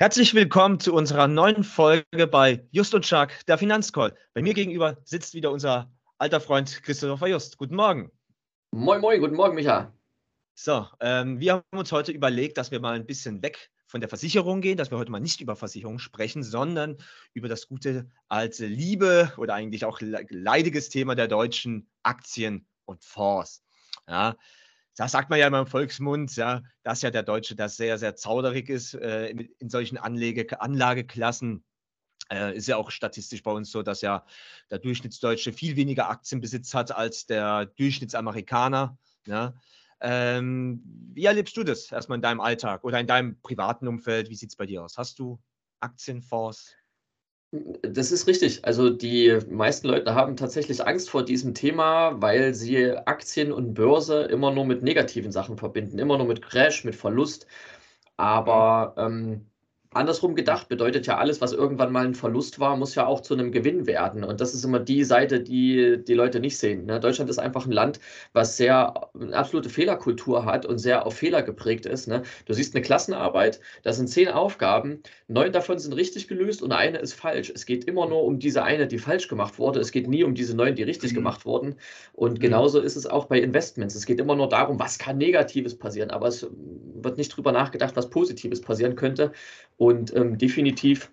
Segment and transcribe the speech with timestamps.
[0.00, 4.16] Herzlich willkommen zu unserer neuen Folge bei Just und Stark, der Finanzcall.
[4.32, 7.58] Bei mir gegenüber sitzt wieder unser alter Freund Christopher Just.
[7.58, 8.10] Guten Morgen.
[8.70, 9.92] Moin, moin, guten Morgen, Micha.
[10.54, 14.08] So, ähm, wir haben uns heute überlegt, dass wir mal ein bisschen weg von der
[14.08, 16.96] Versicherung gehen, dass wir heute mal nicht über Versicherung sprechen, sondern
[17.34, 23.62] über das gute alte Liebe oder eigentlich auch leidiges Thema der deutschen Aktien und Fonds.
[24.08, 24.38] Ja,
[25.00, 28.16] das sagt man ja immer im Volksmund, ja, dass ja der Deutsche das sehr, sehr
[28.16, 31.64] zauderig ist äh, in, solchen Anlege, Anlageklassen.
[32.30, 34.26] Äh, ist ja auch statistisch bei uns so, dass ja
[34.70, 38.98] der Durchschnittsdeutsche viel weniger Aktienbesitz hat als der Durchschnittsamerikaner.
[39.26, 39.54] Ja.
[40.02, 40.82] Ähm,
[41.14, 44.28] wie erlebst du das erstmal in deinem Alltag oder in deinem privaten Umfeld?
[44.28, 44.98] Wie sieht es bei dir aus?
[44.98, 45.40] Hast du
[45.80, 46.76] Aktienfonds?
[47.52, 48.64] Das ist richtig.
[48.64, 54.22] Also die meisten Leute haben tatsächlich Angst vor diesem Thema, weil sie Aktien und Börse
[54.24, 57.46] immer nur mit negativen Sachen verbinden, immer nur mit Crash, mit Verlust.
[58.16, 59.49] Aber ähm,
[59.92, 63.34] andersrum gedacht bedeutet ja alles, was irgendwann mal ein Verlust war, muss ja auch zu
[63.34, 64.22] einem Gewinn werden.
[64.22, 66.86] Und das ist immer die Seite, die die Leute nicht sehen.
[66.86, 67.00] Ne?
[67.00, 67.98] Deutschland ist einfach ein Land,
[68.32, 72.06] was sehr eine absolute Fehlerkultur hat und sehr auf Fehler geprägt ist.
[72.06, 72.22] Ne?
[72.46, 76.98] Du siehst eine Klassenarbeit, da sind zehn Aufgaben, neun davon sind richtig gelöst und eine
[76.98, 77.50] ist falsch.
[77.52, 79.80] Es geht immer nur um diese eine, die falsch gemacht wurde.
[79.80, 81.16] Es geht nie um diese neun, die richtig mhm.
[81.16, 81.74] gemacht wurden.
[82.12, 82.42] Und mhm.
[82.42, 83.96] genauso ist es auch bei Investments.
[83.96, 86.46] Es geht immer nur darum, was kann Negatives passieren, aber es
[87.02, 89.32] wird nicht drüber nachgedacht, was Positives passieren könnte.
[89.80, 91.10] Und ähm, definitiv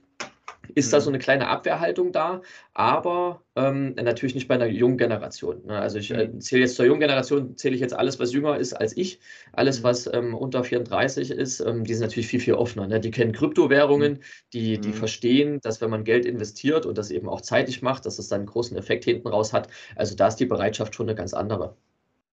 [0.75, 1.15] ist da so mhm.
[1.15, 2.41] eine kleine Abwehrhaltung da,
[2.73, 5.65] aber ähm, natürlich nicht bei einer jungen Generation.
[5.65, 5.79] Ne?
[5.79, 6.41] Also ich äh, mhm.
[6.41, 9.21] zähle jetzt zur jungen Generation, zähle ich jetzt alles, was jünger ist als ich,
[9.53, 9.83] alles, mhm.
[9.83, 12.87] was ähm, unter 34 ist, ähm, die sind natürlich viel, viel offener.
[12.87, 12.99] Ne?
[12.99, 14.19] Die kennen Kryptowährungen,
[14.51, 14.93] die, die mhm.
[14.93, 18.41] verstehen, dass wenn man Geld investiert und das eben auch zeitig macht, dass das dann
[18.41, 19.69] einen großen Effekt hinten raus hat.
[19.95, 21.77] Also da ist die Bereitschaft schon eine ganz andere.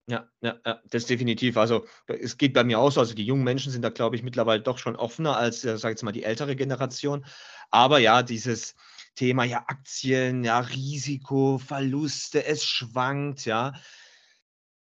[0.10, 1.56] Ja, ja, ja, das definitiv.
[1.56, 3.00] Also es geht bei mir auch so.
[3.00, 5.90] Also die jungen Menschen sind da, glaube ich, mittlerweile doch schon offener als, äh, sag
[5.90, 7.26] ich jetzt mal, die ältere Generation.
[7.70, 8.76] Aber ja, dieses
[9.14, 13.74] Thema, ja, Aktien, ja, Risiko, Verluste, es schwankt, ja.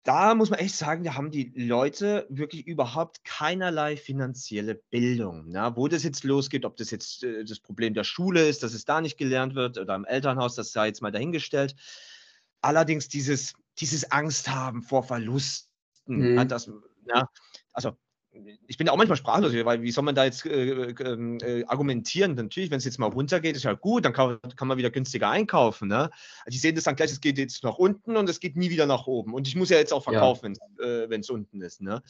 [0.04, 5.52] Da muss man echt sagen, da haben die Leute wirklich überhaupt keinerlei finanzielle Bildung.
[5.52, 8.74] Ja, wo das jetzt losgeht, ob das jetzt äh, das Problem der Schule ist, dass
[8.74, 11.76] es da nicht gelernt wird oder im Elternhaus, das sei jetzt mal dahingestellt.
[12.62, 15.70] Allerdings dieses dieses Angst haben vor Verlusten.
[16.06, 16.48] Mhm.
[16.48, 16.72] Das,
[17.06, 17.30] ja,
[17.74, 17.96] also
[18.68, 22.36] ich bin auch manchmal sprachlos, weil wie soll man da jetzt äh, äh, äh argumentieren?
[22.36, 25.30] Natürlich, wenn es jetzt mal runtergeht, ist ja gut, dann kann, kann man wieder günstiger
[25.30, 25.88] einkaufen.
[25.88, 26.10] Ne?
[26.48, 28.86] Die sehen das dann gleich, es geht jetzt nach unten und es geht nie wieder
[28.86, 29.34] nach oben.
[29.34, 31.10] Und ich muss ja jetzt auch verkaufen, ja.
[31.10, 31.82] wenn es äh, unten ist.
[31.82, 32.04] Ne?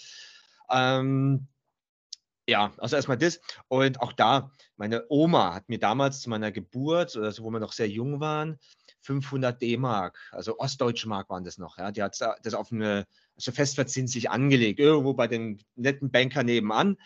[0.69, 1.47] Ähm,
[2.47, 3.40] ja, also erstmal das.
[3.68, 7.74] Und auch da, meine Oma hat mir damals zu meiner Geburt, also wo wir noch
[7.74, 8.59] sehr jung waren,
[9.01, 11.77] 500 D-Mark, also ostdeutsche Mark waren das noch.
[11.77, 11.91] Ja.
[11.91, 16.97] Die hat das auf eine, also festverzinslich angelegt, irgendwo bei dem netten Banker nebenan.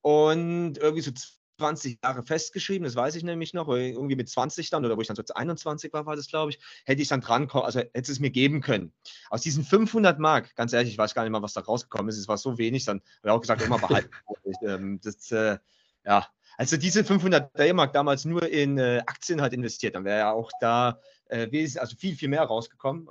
[0.00, 1.10] Und irgendwie so
[1.58, 5.08] 20 Jahre festgeschrieben, das weiß ich nämlich noch, irgendwie mit 20 dann, oder wo ich
[5.08, 8.20] dann so 21 war, war das, glaube ich, hätte ich dann dran, also hätte es
[8.20, 8.92] mir geben können.
[9.28, 12.18] Aus diesen 500 Mark, ganz ehrlich, ich weiß gar nicht mal, was da rausgekommen ist,
[12.18, 14.10] es war so wenig, dann habe ich auch gesagt, immer behalten.
[14.62, 15.58] Ähm, das, äh,
[16.04, 16.26] ja,
[16.58, 20.50] also diese 500 D-Mark damals nur in äh, Aktien halt investiert, dann wäre ja auch
[20.60, 21.48] da äh,
[21.78, 23.08] also viel, viel mehr rausgekommen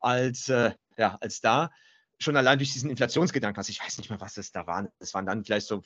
[0.00, 1.70] als, äh, ja, als da.
[2.18, 4.88] Schon allein durch diesen Inflationsgedanken, also ich weiß nicht mehr, was das da waren.
[4.98, 5.82] Das waren dann vielleicht so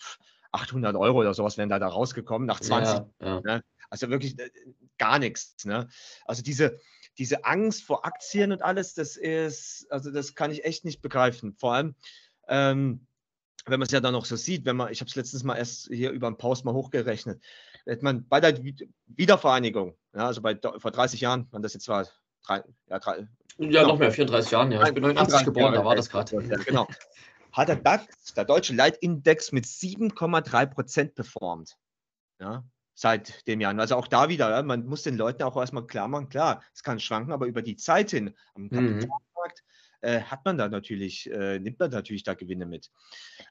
[0.53, 2.95] 800 Euro oder sowas, wären da, da rausgekommen nach 20.
[2.95, 3.41] Ja, ja.
[3.43, 3.65] Ne?
[3.91, 4.51] Also wirklich äh,
[4.97, 5.67] gar nichts.
[5.67, 5.89] Ne?
[6.25, 6.81] Also diese,
[7.19, 11.57] diese Angst vor Aktien und alles, das ist, also das kann ich echt nicht begreifen.
[11.59, 11.95] Vor allem,
[12.49, 13.07] ähm,
[13.65, 15.57] wenn man es ja dann noch so sieht, wenn man, ich habe es letztens mal
[15.57, 17.43] erst hier über einen Post mal hochgerechnet,
[17.85, 18.63] hätte man bei der
[19.07, 22.07] Wiedervereinigung, ja, also bei, vor 30 Jahren, wann das jetzt war,
[22.45, 23.27] drei, ja, drei,
[23.59, 24.87] ja, noch mehr, 34 Jahren, ja.
[24.87, 26.43] Ich bin 89 geboren, da war das gerade.
[26.43, 26.87] Ja, genau.
[27.53, 31.77] Hat der DAX, der deutsche Leitindex, mit 7,3 Prozent performt.
[32.39, 32.65] Ja,
[32.95, 33.79] seit dem Jahr.
[33.79, 36.83] Also auch da wieder, ja, man muss den Leuten auch erstmal klar machen, klar, es
[36.83, 38.71] kann schwanken, aber über die Zeit hin am mhm.
[38.71, 39.26] Kapitalmarkt mhm.
[40.01, 42.91] Äh, hat man da natürlich, äh, nimmt man natürlich da Gewinne mit.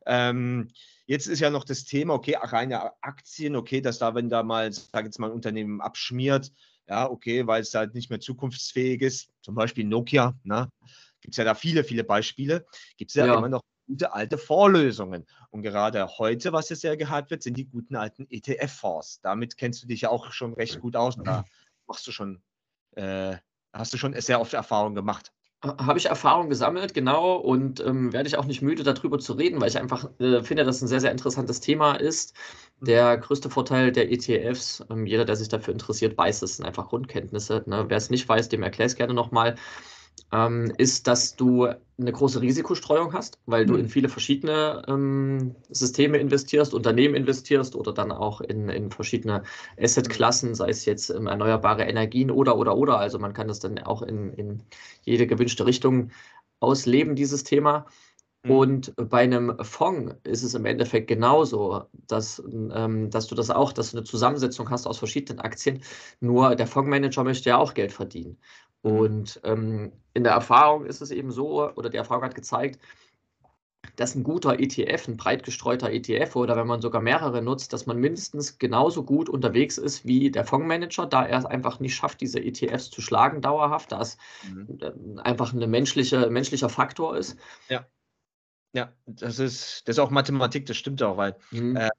[0.06, 0.69] Ähm,
[1.07, 4.71] Jetzt ist ja noch das Thema, okay, reine Aktien, okay, dass da, wenn da mal,
[4.74, 6.51] sage jetzt mal, ein Unternehmen abschmiert,
[6.88, 10.69] ja, okay, weil es halt nicht mehr zukunftsfähig ist, zum Beispiel Nokia, ne?
[11.21, 12.65] gibt es ja da viele, viele Beispiele,
[12.98, 15.25] gibt es ja, ja, immer noch gute alte Vorlösungen.
[15.51, 19.21] Und gerade heute, was ja sehr gehypt wird, sind die guten alten ETF-Fonds.
[19.21, 21.18] Damit kennst du dich ja auch schon recht gut aus.
[21.24, 21.45] Da
[21.88, 22.41] machst du schon,
[22.95, 23.38] äh,
[23.74, 25.34] hast du schon sehr oft Erfahrung gemacht.
[25.65, 29.59] Habe ich Erfahrung gesammelt, genau, und ähm, werde ich auch nicht müde, darüber zu reden,
[29.62, 32.35] weil ich einfach äh, finde, dass es ein sehr, sehr interessantes Thema ist.
[32.79, 32.85] Mhm.
[32.85, 36.88] Der größte Vorteil der ETFs, ähm, jeder, der sich dafür interessiert, weiß es, sind einfach
[36.89, 37.63] Grundkenntnisse.
[37.65, 37.85] Ne?
[37.88, 39.56] Wer es nicht weiß, dem erkläre ich es gerne nochmal.
[40.31, 41.68] Ähm, ist, dass du
[41.98, 43.80] eine große Risikostreuung hast, weil du mhm.
[43.80, 49.44] in viele verschiedene ähm, Systeme investierst, Unternehmen investierst oder dann auch in, in verschiedene
[49.80, 53.00] Assetklassen, sei es jetzt ähm, erneuerbare Energien oder, oder, oder.
[53.00, 54.63] Also man kann das dann auch in, in
[55.04, 56.12] jede gewünschte Richtung
[56.60, 57.86] ausleben, dieses Thema.
[58.45, 58.51] Mhm.
[58.51, 62.42] Und bei einem Fonds ist es im Endeffekt genauso, dass,
[62.74, 65.81] ähm, dass du das auch, dass du eine Zusammensetzung hast aus verschiedenen Aktien.
[66.19, 68.38] Nur der Fondsmanager möchte ja auch Geld verdienen.
[68.85, 72.79] Und ähm, in der Erfahrung ist es eben so, oder die Erfahrung hat gezeigt,
[73.95, 77.87] dass ein guter ETF, ein breit gestreuter ETF oder wenn man sogar mehrere nutzt, dass
[77.87, 82.21] man mindestens genauso gut unterwegs ist wie der Fondsmanager, da er es einfach nicht schafft,
[82.21, 84.77] diese ETFs zu schlagen dauerhaft, da es mhm.
[84.83, 87.39] Ähm, einfach ein menschliche, menschlicher Faktor ist.
[87.69, 87.88] Ja.
[88.73, 91.75] Ja, das ist, das ist auch Mathematik, das stimmt auch, weil mhm.
[91.75, 91.89] äh,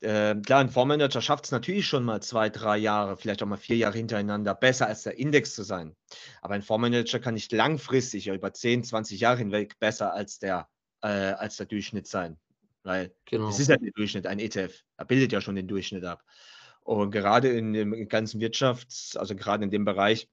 [0.00, 3.56] äh, klar, ein Fondsmanager schafft es natürlich schon mal zwei, drei Jahre, vielleicht auch mal
[3.56, 5.96] vier Jahre hintereinander, besser als der Index zu sein.
[6.42, 10.68] Aber ein Fondsmanager kann nicht langfristig, ja über 10, 20 Jahre hinweg besser als der,
[11.02, 12.38] äh, als der Durchschnitt sein.
[12.82, 13.48] Weil genau.
[13.48, 14.82] es ist ja der Durchschnitt, ein ETF.
[14.96, 16.22] Er bildet ja schon den Durchschnitt ab.
[16.82, 20.28] Und gerade in dem ganzen Wirtschafts-, also gerade in dem Bereich,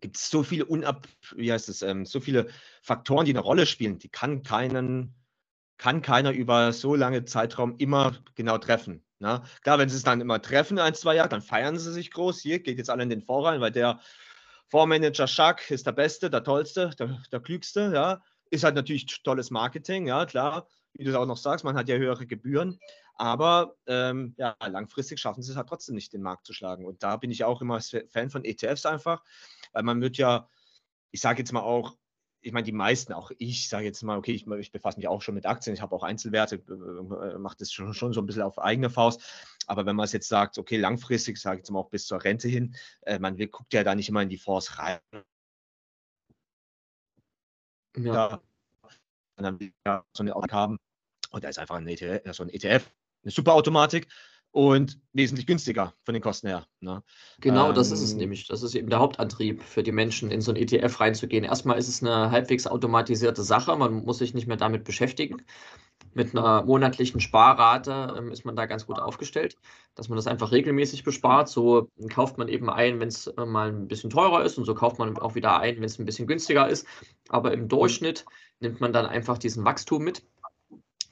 [0.00, 2.48] gibt es so viele unab, wie heißt es, ähm, so viele
[2.82, 5.14] Faktoren, die eine Rolle spielen, die kann keinen,
[5.80, 9.02] kann keiner über so lange Zeitraum immer genau treffen.
[9.18, 9.42] Ne?
[9.62, 12.38] Klar, wenn sie es dann immer treffen, ein, zwei Jahre, dann feiern sie sich groß.
[12.38, 13.98] Hier geht jetzt alle in den Vorrein, weil der
[14.68, 17.92] Vormanager Schack ist der Beste, der Tollste, der, der Klügste.
[17.94, 18.20] Ja?
[18.50, 20.68] Ist halt natürlich tolles Marketing, ja, klar.
[20.92, 22.78] Wie du es auch noch sagst, man hat ja höhere Gebühren.
[23.14, 26.84] Aber ähm, ja, langfristig schaffen sie es halt trotzdem nicht, den Markt zu schlagen.
[26.84, 29.24] Und da bin ich auch immer Fan von ETFs einfach,
[29.72, 30.46] weil man wird ja,
[31.10, 31.96] ich sage jetzt mal auch,
[32.42, 35.22] ich meine, die meisten, auch ich sage jetzt mal, okay, ich, ich, befasse mich auch
[35.22, 38.42] schon mit Aktien, ich habe auch Einzelwerte, äh, mache das schon, schon, so ein bisschen
[38.42, 39.22] auf eigene Faust.
[39.66, 42.22] Aber wenn man es jetzt sagt, okay, langfristig, sage ich jetzt mal auch bis zur
[42.24, 45.00] Rente hin, äh, man will, guckt ja da nicht immer in die Fonds rein.
[47.96, 48.40] Ja.
[49.36, 50.78] Und dann will ja so eine Aufgabe haben.
[51.30, 52.90] Und da ist einfach ein ETF, so ein ETF,
[53.22, 54.08] eine super Automatik
[54.52, 56.66] und wesentlich günstiger von den Kosten her.
[56.80, 57.02] Ne?
[57.40, 58.48] Genau, ähm, das ist es ähm, nämlich.
[58.48, 61.44] Das ist eben der Hauptantrieb für die Menschen, in so ein ETF reinzugehen.
[61.44, 65.42] Erstmal ist es eine halbwegs automatisierte Sache, man muss sich nicht mehr damit beschäftigen.
[66.12, 69.56] Mit einer monatlichen Sparrate ähm, ist man da ganz gut aufgestellt,
[69.94, 71.48] dass man das einfach regelmäßig bespart.
[71.48, 74.74] So kauft man eben ein, wenn es äh, mal ein bisschen teurer ist und so
[74.74, 76.86] kauft man auch wieder ein, wenn es ein bisschen günstiger ist.
[77.28, 78.24] Aber im Durchschnitt
[78.58, 80.22] nimmt man dann einfach diesen Wachstum mit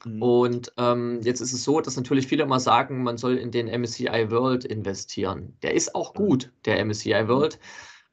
[0.05, 0.21] Mhm.
[0.21, 3.67] Und ähm, jetzt ist es so, dass natürlich viele immer sagen, man soll in den
[3.67, 5.57] MSCI World investieren.
[5.61, 7.59] Der ist auch gut, der MSCI World,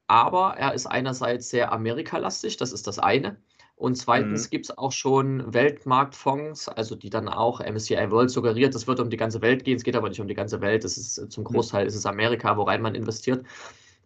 [0.06, 3.36] aber er ist einerseits sehr amerikalastig, das ist das eine.
[3.76, 4.50] Und zweitens mhm.
[4.50, 9.10] gibt es auch schon Weltmarktfonds, also die dann auch MSCI World suggeriert, es wird um
[9.10, 11.44] die ganze Welt gehen, es geht aber nicht um die ganze Welt, das ist zum
[11.44, 11.48] mhm.
[11.48, 13.44] Großteil ist es Amerika, worein man investiert.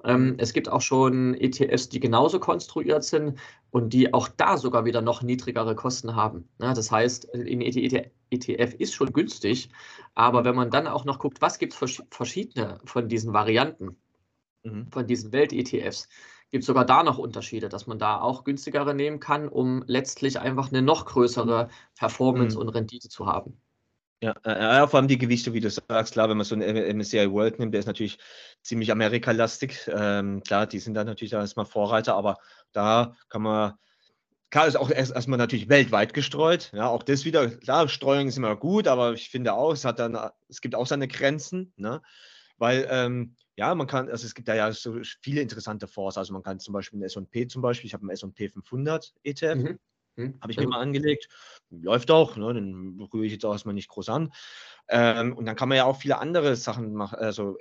[0.05, 3.39] Ähm, es gibt auch schon ETFs, die genauso konstruiert sind
[3.71, 6.49] und die auch da sogar wieder noch niedrigere Kosten haben.
[6.59, 9.71] Das heißt, ein ETF ist schon günstig,
[10.15, 13.97] aber wenn man dann auch noch guckt, was gibt es verschiedene von diesen Varianten,
[14.63, 14.89] mhm.
[14.91, 16.09] von diesen Welt-ETFs,
[16.51, 20.41] gibt es sogar da noch Unterschiede, dass man da auch günstigere nehmen kann, um letztlich
[20.41, 21.69] einfach eine noch größere.
[21.97, 22.63] Performance mhm.
[22.63, 23.61] und Rendite zu haben.
[24.23, 26.99] Ja, äh, ja, vor allem die Gewichte, wie du sagst, klar, wenn man so einen
[26.99, 28.19] MSCI World nimmt, der ist natürlich
[28.63, 29.89] ziemlich Amerikalastig.
[29.93, 32.39] Ähm, klar, die sind dann natürlich erstmal Vorreiter, aber
[32.73, 33.75] da kann man,
[34.51, 36.71] klar, ist auch erst, erstmal natürlich weltweit gestreut.
[36.75, 39.99] Ja, auch das wieder, klar, Streuung ist immer gut, aber ich finde auch, es hat
[39.99, 40.19] dann,
[40.49, 42.03] es gibt auch seine Grenzen, ne?
[42.59, 46.19] Weil, ähm, ja, man kann, also es gibt da ja so viele interessante Fonds.
[46.19, 49.55] Also man kann zum Beispiel einen S&P zum Beispiel, ich habe einen S&P 500 ETF.
[49.57, 49.79] Mhm.
[50.17, 51.29] Hm, Habe ich mir mal angelegt.
[51.71, 52.53] Läuft auch, ne?
[52.53, 54.33] den rühre ich jetzt auch erstmal nicht groß an.
[54.89, 57.57] Ähm, und dann kann man ja auch viele andere Sachen machen, also,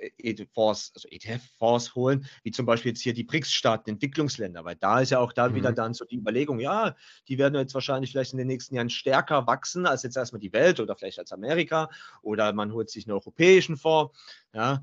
[0.52, 5.10] Fonds, also ETF-Fonds holen, wie zum Beispiel jetzt hier die BRICS-Staaten, Entwicklungsländer, weil da ist
[5.10, 5.54] ja auch da mhm.
[5.54, 6.96] wieder dann so die Überlegung, ja,
[7.28, 10.52] die werden jetzt wahrscheinlich vielleicht in den nächsten Jahren stärker wachsen als jetzt erstmal die
[10.52, 11.88] Welt oder vielleicht als Amerika
[12.22, 14.18] oder man holt sich einen europäischen Fonds,
[14.52, 14.82] ja,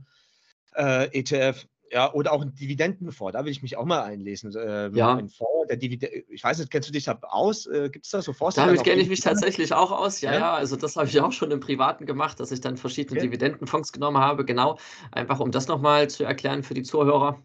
[0.76, 1.68] äh, ETF.
[1.92, 4.54] Ja, oder auch ein Dividendenfonds, da will ich mich auch mal einlesen.
[4.60, 5.16] Ähm, ja.
[5.16, 7.66] Ein Fonds, der Dividende, ich weiß nicht, kennst du dich da aus?
[7.66, 8.56] Äh, Gibt es da so Fonds?
[8.56, 10.40] Damit kenne ich mich tatsächlich auch aus, ja, ja.
[10.40, 10.54] ja.
[10.56, 13.28] Also das habe ich auch schon im Privaten gemacht, dass ich dann verschiedene okay.
[13.28, 14.78] Dividendenfonds genommen habe, genau.
[15.12, 17.40] Einfach um das nochmal zu erklären für die Zuhörer.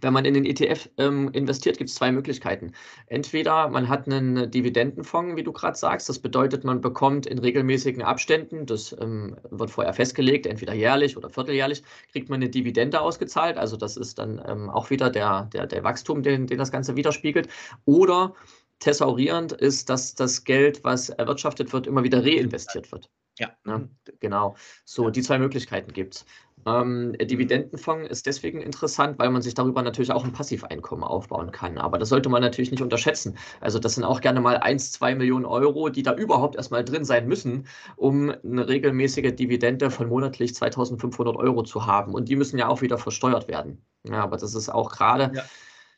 [0.00, 2.72] Wenn man in den ETF ähm, investiert, gibt es zwei Möglichkeiten.
[3.06, 6.08] Entweder man hat einen Dividendenfonds, wie du gerade sagst.
[6.08, 11.30] Das bedeutet, man bekommt in regelmäßigen Abständen, das ähm, wird vorher festgelegt, entweder jährlich oder
[11.30, 13.56] vierteljährlich, kriegt man eine Dividende ausgezahlt.
[13.56, 16.96] Also das ist dann ähm, auch wieder der, der, der Wachstum, den, den das Ganze
[16.96, 17.48] widerspiegelt.
[17.84, 18.34] Oder
[18.80, 23.10] thesaurierend ist, dass das Geld, was erwirtschaftet wird, immer wieder reinvestiert wird.
[23.38, 23.50] Ja.
[23.66, 23.90] ja mhm.
[24.20, 24.56] genau.
[24.84, 26.26] So, die zwei Möglichkeiten gibt es.
[26.64, 27.18] Ähm, mhm.
[27.18, 31.78] Dividendenfonds ist deswegen interessant, weil man sich darüber natürlich auch ein Passiveinkommen aufbauen kann.
[31.78, 33.36] Aber das sollte man natürlich nicht unterschätzen.
[33.60, 37.04] Also das sind auch gerne mal 1, 2 Millionen Euro, die da überhaupt erstmal drin
[37.04, 37.66] sein müssen,
[37.96, 42.14] um eine regelmäßige Dividende von monatlich 2500 Euro zu haben.
[42.14, 43.84] Und die müssen ja auch wieder versteuert werden.
[44.04, 45.32] Ja, aber das ist auch gerade.
[45.34, 45.44] Ja.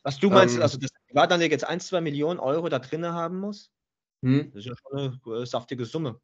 [0.03, 3.39] Was du meinst, ähm, also das Privatanleger jetzt 1, 2 Millionen Euro da drin haben
[3.39, 3.71] muss?
[4.23, 4.51] Hm?
[4.53, 6.19] Das ist ja schon eine saftige Summe.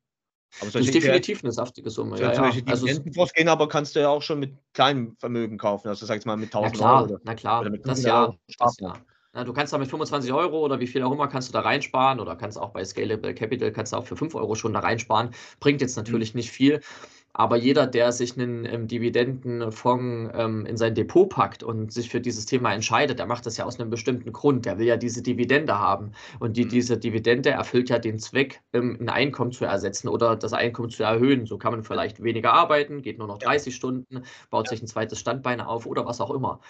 [0.62, 2.20] Aber das ist definitiv eine saftige Summe.
[2.20, 2.66] Ja, solche ja.
[2.68, 5.90] Also gehen, aber kannst du ja auch schon mit kleinem Vermögen kaufen.
[5.90, 7.20] Also sag ich mal mit 1000 na klar, Euro.
[7.24, 8.34] Na klar, oder mit das ja.
[8.58, 8.94] Das ja.
[9.34, 11.60] Na, du kannst da mit 25 Euro oder wie viel auch immer kannst du da
[11.60, 14.80] reinsparen oder kannst auch bei Scalable Capital kannst du auch für 5 Euro schon da
[14.80, 15.32] reinsparen.
[15.60, 16.38] Bringt jetzt natürlich mhm.
[16.40, 16.80] nicht viel.
[17.38, 22.22] Aber jeder, der sich einen ähm, Dividendenfonds ähm, in sein Depot packt und sich für
[22.22, 24.66] dieses Thema entscheidet, der macht das ja aus einem bestimmten Grund.
[24.66, 26.14] Der will ja diese Dividende haben.
[26.40, 26.70] Und die, mhm.
[26.70, 31.04] diese Dividende erfüllt ja den Zweck, ähm, ein Einkommen zu ersetzen oder das Einkommen zu
[31.04, 31.46] erhöhen.
[31.46, 33.78] So kann man vielleicht weniger arbeiten, geht nur noch 30 ja.
[33.78, 34.70] Stunden, baut ja.
[34.70, 36.62] sich ein zweites Standbein auf oder was auch immer.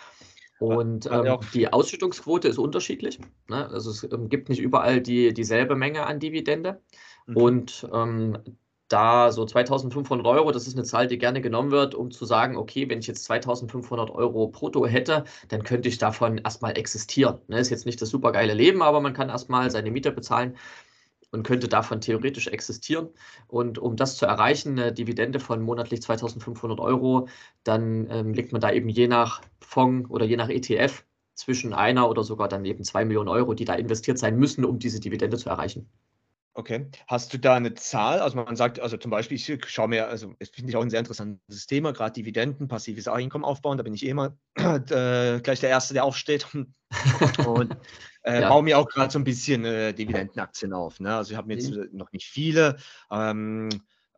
[0.57, 3.19] Und ähm, die Ausschüttungsquote ist unterschiedlich.
[3.49, 3.69] Ne?
[3.69, 6.81] Also es ähm, gibt nicht überall die, dieselbe Menge an Dividende.
[7.27, 7.37] Mhm.
[7.37, 8.39] Und ähm,
[8.87, 12.55] da so 2500 Euro, das ist eine Zahl, die gerne genommen wird, um zu sagen,
[12.57, 17.39] okay, wenn ich jetzt 2500 Euro brutto hätte, dann könnte ich davon erstmal existieren.
[17.47, 20.55] Ne, ist jetzt nicht das super geile Leben, aber man kann erstmal seine Miete bezahlen
[21.31, 23.09] und könnte davon theoretisch existieren.
[23.47, 27.27] Und um das zu erreichen, eine Dividende von monatlich 2500 Euro,
[27.63, 32.09] dann ähm, legt man da eben je nach Fonds oder je nach ETF zwischen einer
[32.09, 35.37] oder sogar dann eben zwei Millionen Euro, die da investiert sein müssen, um diese Dividende
[35.37, 35.89] zu erreichen.
[36.57, 36.87] Okay.
[37.07, 38.21] Hast du da eine Zahl?
[38.21, 40.89] Also man sagt, also zum Beispiel, ich schaue mir, also das finde ich auch ein
[40.89, 45.59] sehr interessantes Thema, gerade Dividenden, passives Einkommen aufbauen, da bin ich eh immer äh, gleich
[45.59, 46.47] der Erste, der aufsteht
[47.45, 47.75] und
[48.23, 48.47] äh, ja.
[48.47, 51.01] baue mir auch gerade so ein bisschen äh, Dividendenaktien auf.
[51.01, 51.13] Ne?
[51.13, 51.89] Also ich habe mir jetzt mhm.
[51.91, 52.77] noch nicht viele,
[53.11, 53.67] ähm,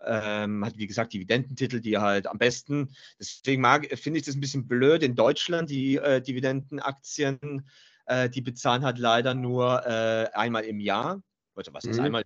[0.05, 3.65] ähm, hat wie gesagt Dividendentitel, die halt am besten, deswegen
[3.95, 7.67] finde ich das ein bisschen blöd in Deutschland, die äh, Dividendenaktien,
[8.05, 11.23] äh, die bezahlen halt leider nur äh, einmal im Jahr
[11.57, 12.05] oder was ist mhm.
[12.05, 12.23] einmal,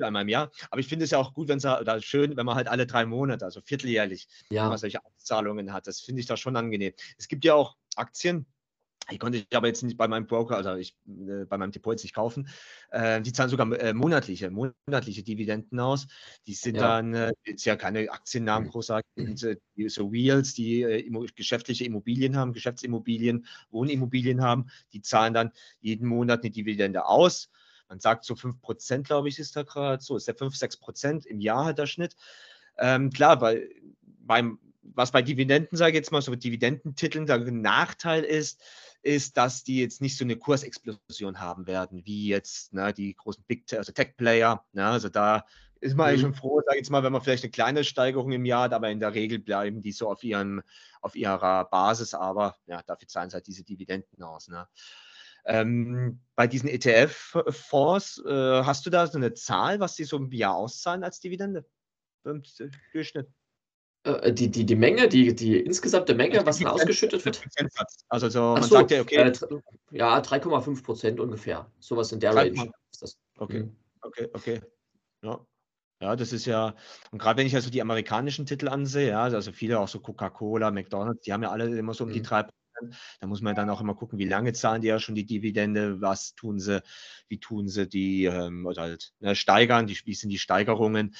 [0.00, 0.50] einmal im Jahr.
[0.70, 2.86] Aber ich finde es ja auch gut, wenn es da schön, wenn man halt alle
[2.86, 4.68] drei Monate, also vierteljährlich, ja.
[4.68, 5.86] man solche Auszahlungen hat.
[5.86, 6.92] Das finde ich da schon angenehm.
[7.18, 8.46] Es gibt ja auch Aktien,
[9.10, 11.92] die konnte ich aber jetzt nicht bei meinem Broker, also ich, äh, bei meinem Depot
[11.92, 12.48] jetzt nicht kaufen.
[12.90, 16.06] Äh, die zahlen sogar äh, monatliche, monatliche Dividenden aus.
[16.46, 16.82] Die sind ja.
[16.82, 18.72] dann, äh, ist ja keine Aktiennamen mhm.
[18.72, 19.56] großartig, mhm.
[19.76, 26.06] die, so Wheels, die äh, geschäftliche Immobilien haben, Geschäftsimmobilien, Wohnimmobilien haben, die zahlen dann jeden
[26.06, 27.50] Monat eine Dividende aus
[27.90, 31.40] man sagt so 5%, glaube ich, ist da gerade so, ist der 5, 6% im
[31.40, 32.16] Jahr halt der Schnitt.
[32.78, 33.68] Ähm, klar, weil
[34.02, 38.62] beim, was bei Dividenden, sage ich jetzt mal, so Dividendentiteln der Nachteil ist,
[39.02, 43.44] ist, dass die jetzt nicht so eine Kursexplosion haben werden, wie jetzt ne, die großen
[43.46, 44.64] Big also Tech-Player.
[44.72, 45.44] Ne, also da
[45.80, 46.10] ist man mhm.
[46.10, 48.64] eigentlich schon froh, sage ich jetzt mal, wenn man vielleicht eine kleine Steigerung im Jahr
[48.64, 50.62] hat, aber in der Regel bleiben die so auf, ihren,
[51.00, 54.48] auf ihrer Basis, aber ja, dafür zahlen sie halt diese Dividenden aus.
[54.48, 54.68] Ne.
[55.44, 60.30] Ähm, bei diesen ETF-Fonds, äh, hast du da so eine Zahl, was die so im
[60.32, 61.64] Jahr auszahlen als Dividende?
[62.24, 62.42] Im
[62.92, 63.28] Durchschnitt?
[64.04, 67.42] Äh, die, die, die Menge, die, die insgesamte Menge, also was da ausgeschüttet wird?
[68.08, 69.16] Also so, man so, sagt ja, okay.
[69.16, 69.32] Äh,
[69.90, 71.70] ja, 3,5 Prozent ungefähr.
[71.78, 73.18] Sowas in der Range ist das.
[73.38, 73.76] Okay, mhm.
[74.02, 74.60] okay, okay.
[75.22, 75.44] Ja.
[76.02, 76.74] Ja, das ist ja,
[77.10, 80.70] und gerade wenn ich also die amerikanischen Titel ansehe, ja, also viele auch so Coca-Cola,
[80.70, 82.46] McDonalds, die haben ja alle immer so um die 3
[82.80, 82.92] mhm.
[83.20, 86.00] Da muss man dann auch immer gucken, wie lange zahlen die ja schon die Dividende,
[86.00, 86.82] was tun sie,
[87.28, 91.14] wie tun sie die ähm, oder halt ne, steigern, die, wie sind die Steigerungen.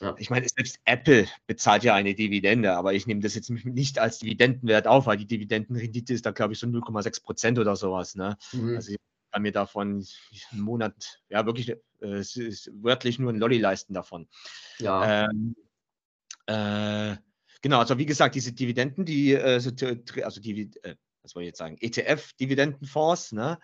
[0.00, 0.16] Ja.
[0.18, 4.18] Ich meine, selbst Apple bezahlt ja eine Dividende, aber ich nehme das jetzt nicht als
[4.18, 8.16] Dividendenwert auf, weil die Dividendenrendite ist da, glaube ich, so 0,6 Prozent oder sowas.
[8.16, 8.36] Ne?
[8.52, 8.74] Mhm.
[8.74, 8.98] Also ich
[9.30, 10.04] kann mir davon
[10.50, 14.28] einen Monat, ja wirklich, äh, es ist wörtlich nur ein Lolli leisten davon.
[14.78, 15.28] Ja.
[15.30, 15.54] Ähm,
[16.46, 17.16] äh,
[17.62, 19.60] Genau, also wie gesagt, diese Dividenden, die, äh,
[20.22, 23.58] also die, äh, was soll ich jetzt sagen, ETF-Dividendenfonds, ne,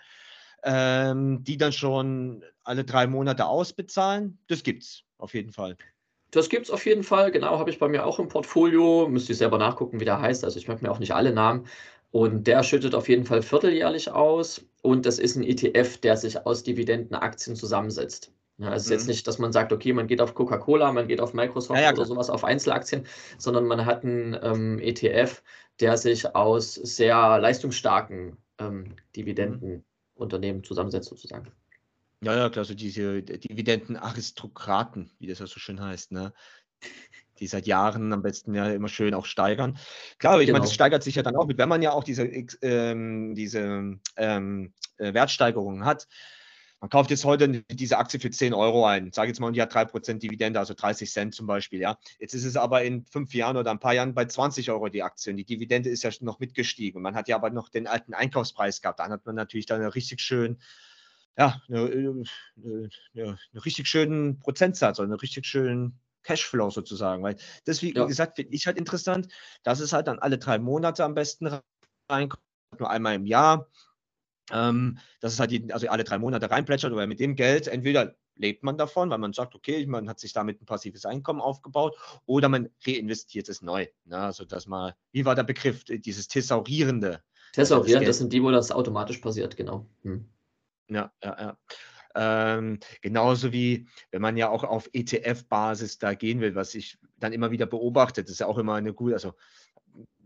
[0.62, 5.76] ähm, die dann schon alle drei Monate ausbezahlen, das gibt es auf jeden Fall.
[6.30, 9.08] Das gibt es auf jeden Fall, genau, habe ich bei mir auch im Portfolio.
[9.08, 10.44] Müsste ich selber nachgucken, wie der heißt.
[10.44, 11.66] Also ich merke mir auch nicht alle Namen.
[12.10, 14.64] Und der schüttet auf jeden Fall vierteljährlich aus.
[14.82, 18.32] Und das ist ein ETF, der sich aus Dividendenaktien zusammensetzt.
[18.58, 18.76] Ja, also mhm.
[18.76, 19.08] es ist jetzt mhm.
[19.10, 21.92] nicht, dass man sagt, okay, man geht auf Coca-Cola, man geht auf Microsoft ja, ja,
[21.92, 23.06] oder sowas auf Einzelaktien,
[23.38, 25.42] sondern man hat einen ähm, ETF,
[25.80, 31.52] der sich aus sehr leistungsstarken ähm, Dividendenunternehmen zusammensetzt, sozusagen.
[32.20, 36.32] Ja, ja, klar, so diese Dividendenaristokraten, wie das ja so schön heißt, ne?
[37.38, 39.78] die seit Jahren am besten ja immer schön auch steigern.
[40.18, 40.58] Klar, aber ich genau.
[40.58, 43.98] meine, das steigert sich ja dann auch mit, wenn man ja auch diese, ähm, diese
[44.16, 46.08] ähm, äh, Wertsteigerungen hat,
[46.80, 49.62] man kauft jetzt heute diese Aktie für 10 Euro ein, sage jetzt mal, und die
[49.62, 51.98] hat 3% Dividende, also 30 Cent zum Beispiel, ja.
[52.20, 55.02] Jetzt ist es aber in fünf Jahren oder ein paar Jahren bei 20 Euro die
[55.02, 57.02] Aktie und die Dividende ist ja noch mitgestiegen.
[57.02, 59.00] Man hat ja aber noch den alten Einkaufspreis gehabt.
[59.00, 60.58] Dann hat man natürlich dann richtig schön,
[61.36, 62.24] ja, eine, eine,
[62.56, 67.24] eine, eine richtig schönen Prozentsatz oder einen richtig schönen Cashflow sozusagen.
[67.24, 68.04] Weil das, wie ja.
[68.04, 69.28] gesagt, finde ich halt interessant,
[69.64, 71.58] dass es halt dann alle drei Monate am besten
[72.08, 72.42] reinkommt,
[72.78, 73.68] nur einmal im Jahr
[74.52, 78.14] ähm, dass es halt die, also alle drei Monate reinplätschert oder mit dem Geld entweder
[78.36, 81.96] lebt man davon, weil man sagt, okay, man hat sich damit ein passives Einkommen aufgebaut
[82.24, 83.86] oder man reinvestiert es neu.
[84.04, 84.18] Ne?
[84.18, 87.22] Also dass man, wie war der Begriff, dieses Thesaurierende?
[87.52, 89.86] Thesaurieren, das, das sind die, wo das automatisch passiert, genau.
[90.02, 90.28] Hm.
[90.88, 91.58] Ja, ja, ja.
[92.14, 97.32] Ähm, genauso wie wenn man ja auch auf ETF-Basis da gehen will, was ich dann
[97.32, 99.34] immer wieder beobachte, das ist ja auch immer eine gute, also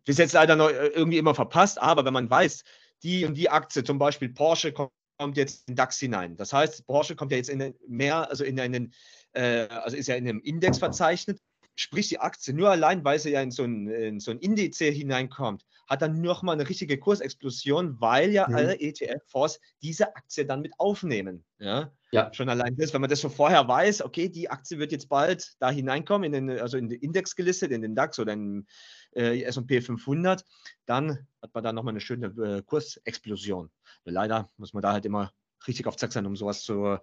[0.05, 2.65] bis jetzt leider noch äh, irgendwie immer verpasst, aber wenn man weiß,
[3.03, 6.37] die und die Aktie, zum Beispiel Porsche kommt jetzt in DAX hinein.
[6.37, 8.93] Das heißt, Porsche kommt ja jetzt in mehr, also in einen,
[9.33, 11.41] äh, also ist ja in einem Index verzeichnet.
[11.75, 14.77] Sprich, die Aktie nur allein, weil sie ja in so ein, in so ein Indiz
[14.77, 18.55] hineinkommt, hat dann nochmal eine richtige Kursexplosion, weil ja mhm.
[18.55, 21.45] alle ETF-Fonds diese Aktie dann mit aufnehmen.
[21.59, 21.91] Ja?
[22.11, 22.33] ja.
[22.35, 25.55] Schon allein das, wenn man das so vorher weiß, okay, die Aktie wird jetzt bald
[25.61, 28.67] da hineinkommen, in den, also in den Index gelistet, in den DAX oder in
[29.15, 30.45] äh, S&P 500,
[30.87, 33.71] dann hat man da nochmal eine schöne äh, Kursexplosion.
[34.05, 35.33] Leider muss man da halt immer
[35.67, 36.99] richtig auf Zack sein, um sowas zu,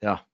[0.00, 0.26] ja,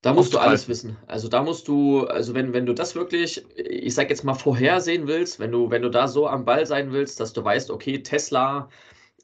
[0.00, 0.96] da musst du alles wissen.
[1.08, 5.08] Also da musst du, also wenn, wenn du das wirklich, ich sag jetzt mal, vorhersehen
[5.08, 8.00] willst, wenn du, wenn du da so am Ball sein willst, dass du weißt, okay,
[8.02, 8.68] Tesla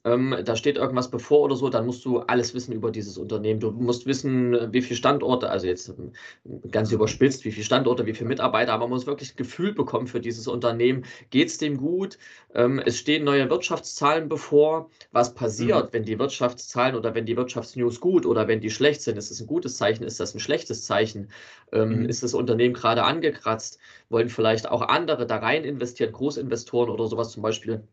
[0.05, 3.59] ähm, da steht irgendwas bevor oder so, dann musst du alles wissen über dieses Unternehmen.
[3.59, 6.13] Du musst wissen, wie viele Standorte, also jetzt ähm,
[6.71, 10.07] ganz überspitzt, wie viele Standorte, wie viele Mitarbeiter, aber man muss wirklich ein Gefühl bekommen
[10.07, 11.05] für dieses Unternehmen.
[11.31, 12.19] Geht es dem gut?
[12.55, 14.91] Ähm, es stehen neue Wirtschaftszahlen bevor.
[15.13, 15.93] Was passiert, mhm.
[15.93, 19.17] wenn die Wirtschaftszahlen oder wenn die Wirtschaftsnews gut oder wenn die schlecht sind?
[19.17, 20.05] Ist das ein gutes Zeichen?
[20.05, 21.31] Ist das ein schlechtes Zeichen?
[21.73, 22.09] Ähm, mhm.
[22.11, 23.79] Ist das Unternehmen gerade angekratzt?
[24.11, 27.89] Wollen vielleicht auch andere da rein investieren, Großinvestoren oder sowas zum Beispiel?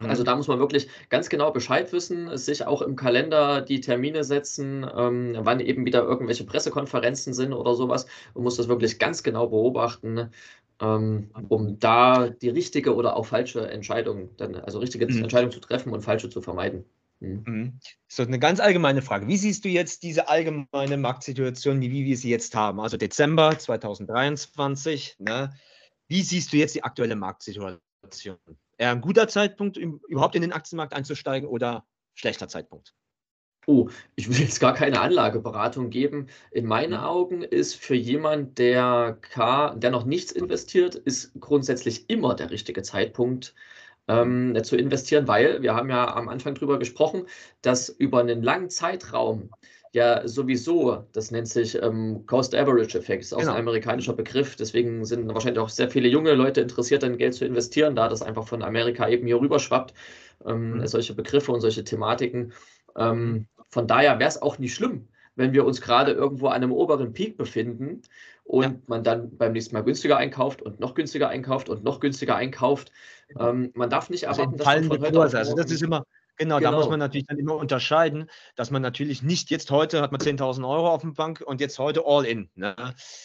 [0.00, 0.26] Also mhm.
[0.26, 4.86] da muss man wirklich ganz genau Bescheid wissen, sich auch im Kalender die Termine setzen,
[4.96, 9.48] ähm, wann eben wieder irgendwelche Pressekonferenzen sind oder sowas und muss das wirklich ganz genau
[9.48, 10.30] beobachten,
[10.80, 15.24] ähm, um da die richtige oder auch falsche Entscheidung, dann, also richtige mhm.
[15.24, 16.84] Entscheidung zu treffen und falsche zu vermeiden.
[17.20, 17.42] Mhm.
[17.46, 17.80] mhm.
[18.08, 19.26] So eine ganz allgemeine Frage.
[19.26, 22.80] Wie siehst du jetzt diese allgemeine Marktsituation, wie wir sie jetzt haben?
[22.80, 25.16] Also Dezember 2023.
[25.18, 25.52] Ne?
[26.08, 27.78] Wie siehst du jetzt die aktuelle Marktsituation?
[28.80, 32.94] Eher ein guter Zeitpunkt, überhaupt in den Aktienmarkt einzusteigen oder schlechter Zeitpunkt?
[33.66, 36.28] Oh, ich will jetzt gar keine Anlageberatung geben.
[36.50, 37.04] In meinen mhm.
[37.04, 43.54] Augen ist für jemand, der, der noch nichts investiert, ist grundsätzlich immer der richtige Zeitpunkt
[44.08, 47.26] ähm, zu investieren, weil wir haben ja am Anfang darüber gesprochen,
[47.60, 49.50] dass über einen langen Zeitraum
[49.92, 53.52] ja sowieso, das nennt sich ähm, Cost Average Effekt, ist auch genau.
[53.52, 54.56] ein amerikanischer Begriff.
[54.56, 58.22] Deswegen sind wahrscheinlich auch sehr viele junge Leute interessiert, dann Geld zu investieren, da das
[58.22, 59.94] einfach von Amerika eben hier rüber schwappt,
[60.46, 60.86] ähm, mhm.
[60.86, 62.52] solche Begriffe und solche Thematiken.
[62.96, 66.72] Ähm, von daher wäre es auch nicht schlimm, wenn wir uns gerade irgendwo an einem
[66.72, 68.02] oberen Peak befinden
[68.44, 68.74] und ja.
[68.86, 72.92] man dann beim nächsten Mal günstiger einkauft und noch günstiger einkauft und noch günstiger einkauft.
[73.28, 73.50] Genau.
[73.50, 75.38] Ähm, man darf nicht also erwarten, also dass man von heute Kurse.
[75.38, 76.04] Also das ist immer
[76.40, 76.92] Genau, genau, da muss genau.
[76.92, 80.88] man natürlich dann immer unterscheiden, dass man natürlich nicht jetzt heute hat man 10.000 Euro
[80.88, 82.48] auf dem Bank und jetzt heute all in.
[82.54, 82.74] Ne?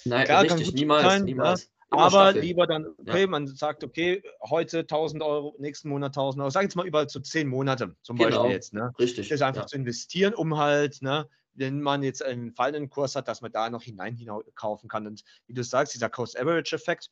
[0.03, 1.25] Nein, Klar, richtig, niemals, sein, ne?
[1.25, 1.71] niemals.
[1.91, 2.41] Aber Staffel.
[2.41, 3.27] lieber dann, okay, ja.
[3.27, 7.19] man sagt, okay, heute 1000 Euro, nächsten Monat 1000 Euro, sag jetzt mal über zu
[7.19, 8.31] so 10 Monate zum genau.
[8.31, 8.73] Beispiel jetzt.
[8.73, 8.91] Ne?
[8.99, 9.29] Richtig.
[9.29, 9.67] Das ist einfach ja.
[9.67, 13.69] zu investieren, um halt, ne, wenn man jetzt einen fallenden Kurs hat, dass man da
[13.69, 14.19] noch hinein
[14.55, 15.07] kaufen kann.
[15.07, 17.11] Und wie du sagst, dieser Cost-Average-Effekt,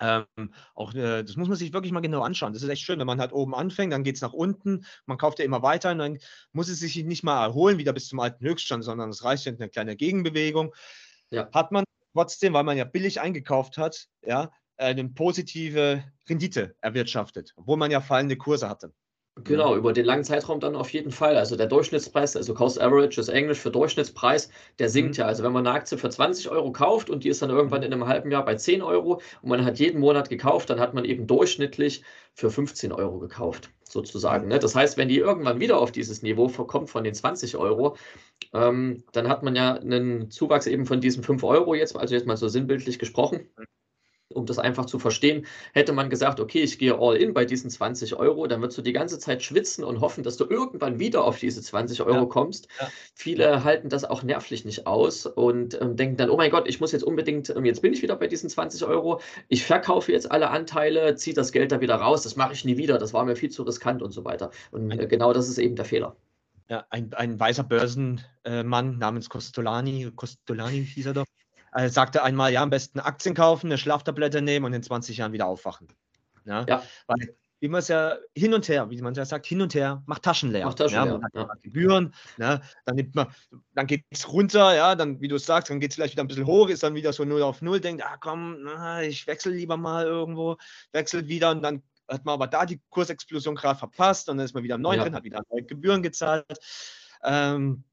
[0.00, 0.26] ähm,
[0.74, 2.52] auch, äh, das muss man sich wirklich mal genau anschauen.
[2.52, 5.18] Das ist echt schön, wenn man halt oben anfängt, dann geht es nach unten, man
[5.18, 6.18] kauft ja immer weiter und dann
[6.52, 9.68] muss es sich nicht mal erholen, wieder bis zum alten Höchststand, sondern es reicht eine
[9.68, 10.74] kleine Gegenbewegung.
[11.30, 11.48] Ja.
[11.52, 17.76] Hat man trotzdem, weil man ja billig eingekauft hat, ja, eine positive Rendite erwirtschaftet, obwohl
[17.76, 18.92] man ja fallende Kurse hatte.
[19.42, 21.36] Genau, über den langen Zeitraum dann auf jeden Fall.
[21.36, 25.22] Also der Durchschnittspreis, also Cost Average ist Englisch für Durchschnittspreis, der sinkt mhm.
[25.22, 25.26] ja.
[25.26, 27.92] Also wenn man eine Aktie für 20 Euro kauft und die ist dann irgendwann in
[27.92, 31.04] einem halben Jahr bei 10 Euro und man hat jeden Monat gekauft, dann hat man
[31.04, 34.46] eben durchschnittlich für 15 Euro gekauft, sozusagen.
[34.46, 34.60] Ne?
[34.60, 37.96] Das heißt, wenn die irgendwann wieder auf dieses Niveau kommt von den 20 Euro,
[38.52, 42.28] ähm, dann hat man ja einen Zuwachs eben von diesen 5 Euro jetzt, also jetzt
[42.28, 43.48] mal so sinnbildlich gesprochen
[44.28, 47.70] um das einfach zu verstehen, hätte man gesagt, okay, ich gehe all in bei diesen
[47.70, 51.24] 20 Euro, dann wirst du die ganze Zeit schwitzen und hoffen, dass du irgendwann wieder
[51.24, 52.24] auf diese 20 Euro ja.
[52.26, 52.68] kommst.
[52.80, 52.88] Ja.
[53.14, 56.80] Viele halten das auch nervlich nicht aus und ähm, denken dann, oh mein Gott, ich
[56.80, 60.30] muss jetzt unbedingt, ähm, jetzt bin ich wieder bei diesen 20 Euro, ich verkaufe jetzt
[60.30, 63.24] alle Anteile, ziehe das Geld da wieder raus, das mache ich nie wieder, das war
[63.24, 64.50] mir viel zu riskant und so weiter.
[64.70, 66.16] Und äh, genau das ist eben der Fehler.
[66.68, 71.26] Ja, ein, ein weißer Börsenmann namens Costolani, Costolani hieß er doch,
[71.74, 75.32] äh, sagte einmal, ja, am besten Aktien kaufen, eine Schlaftablette nehmen und in 20 Jahren
[75.32, 75.88] wieder aufwachen.
[76.44, 76.82] Ja, ja.
[77.06, 79.74] Weil wie man es ja hin und her, wie man es ja sagt, hin und
[79.74, 80.66] her, macht Taschen leer.
[80.66, 81.14] Macht Taschen ja, leer.
[81.14, 81.48] Man hat ja.
[81.62, 82.60] Gebühren, ne?
[82.84, 83.28] dann nimmt man,
[83.74, 86.26] dann geht es runter, ja, dann, wie du sagst, dann geht es vielleicht wieder ein
[86.26, 89.52] bisschen hoch, ist dann wieder so 0 auf 0, denkt, ah komm, na, ich wechsle
[89.52, 90.58] lieber mal irgendwo,
[90.92, 94.52] wechselt wieder und dann hat man aber da die Kursexplosion gerade verpasst und dann ist
[94.52, 95.04] man wieder am neuen ja.
[95.04, 96.58] drin, hat wieder neue Gebühren gezahlt.
[97.22, 97.84] Ähm,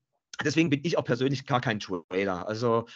[0.43, 2.45] deswegen bin ich auch persönlich gar kein Trader.
[2.45, 2.87] Also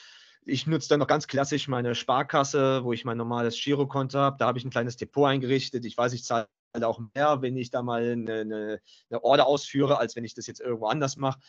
[0.46, 4.38] ich nutze dann noch ganz klassisch meine Sparkasse, wo ich mein normales Girokonto habe.
[4.38, 5.86] Da habe ich ein kleines Depot eingerichtet.
[5.86, 6.48] Ich weiß, ich zahle
[6.82, 10.48] auch mehr, wenn ich da mal eine, eine, eine Order ausführe, als wenn ich das
[10.48, 11.40] jetzt irgendwo anders mache.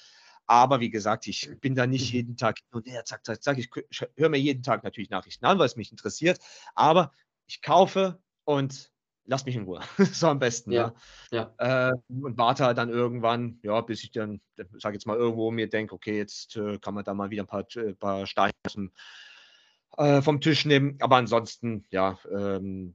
[0.46, 2.16] Aber wie gesagt, ich bin da nicht mhm.
[2.16, 3.58] jeden Tag und ja, zack, zack, zack.
[3.58, 3.70] Ich
[4.16, 6.38] höre mir jeden Tag natürlich Nachrichten an, weil es mich interessiert.
[6.74, 7.12] Aber
[7.46, 8.92] ich kaufe und
[9.26, 9.80] lass mich in Ruhe.
[10.12, 10.72] so am besten.
[10.72, 10.94] Ja.
[11.30, 11.52] ja.
[11.60, 11.90] ja.
[11.90, 14.40] Äh, und warte halt dann irgendwann, ja, bis ich dann,
[14.78, 17.46] sage jetzt mal, irgendwo mir denke, okay, jetzt äh, kann man da mal wieder ein
[17.46, 18.52] paar, äh, paar Steine
[19.96, 20.96] äh, vom Tisch nehmen.
[21.00, 22.94] Aber ansonsten, ja, ähm,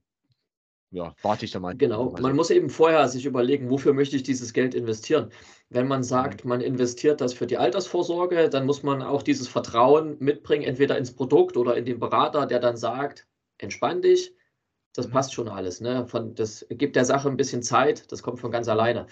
[0.93, 1.75] ja, warte ich da mal.
[1.75, 5.31] Genau, man muss eben vorher sich überlegen, wofür möchte ich dieses Geld investieren.
[5.69, 10.17] Wenn man sagt, man investiert das für die Altersvorsorge, dann muss man auch dieses Vertrauen
[10.19, 13.25] mitbringen, entweder ins Produkt oder in den Berater, der dann sagt,
[13.57, 14.35] entspann dich,
[14.93, 15.11] das mhm.
[15.11, 15.81] passt schon alles.
[15.81, 16.05] Ne?
[16.07, 19.07] Von, das gibt der Sache ein bisschen Zeit, das kommt von ganz alleine.